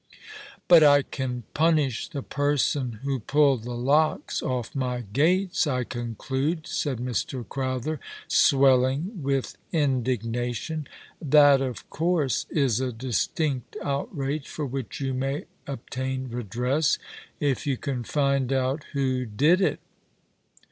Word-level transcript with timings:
"But 0.67 0.83
I 0.83 1.03
can 1.03 1.43
punish 1.53 2.07
the 2.07 2.23
person 2.23 3.01
who 3.03 3.19
pulled 3.19 3.61
the 3.65 3.75
locks 3.77 4.41
off 4.41 4.73
my 4.73 5.01
gates, 5.01 5.67
I 5.67 5.83
conclude?" 5.83 6.65
said 6.65 6.97
Mr. 6.97 7.47
Crowther, 7.47 7.99
swelling 8.27 9.21
with 9.21 9.55
indignation." 9.71 10.87
That, 11.21 11.61
of 11.61 11.87
course, 11.91 12.47
is 12.49 12.79
a 12.79 12.91
distinct 12.91 13.77
outrage, 13.83 14.47
for 14.49 14.65
which 14.65 15.01
you 15.01 15.13
may 15.13 15.45
obtain 15.67 16.29
redress, 16.29 16.97
if 17.39 17.67
you 17.67 17.77
can 17.77 18.03
find 18.03 18.51
out 18.51 18.85
who 18.93 19.27
did 19.27 19.61
it." 19.61 19.79